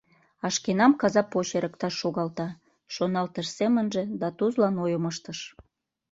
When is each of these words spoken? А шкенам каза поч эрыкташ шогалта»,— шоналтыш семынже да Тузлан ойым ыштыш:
А 0.45 0.47
шкенам 0.55 0.93
каза 1.01 1.21
поч 1.31 1.47
эрыкташ 1.57 1.93
шогалта»,— 2.01 2.47
шоналтыш 2.93 3.47
семынже 3.57 4.01
да 4.19 4.27
Тузлан 4.37 4.75
ойым 4.83 5.03
ыштыш: 5.11 5.39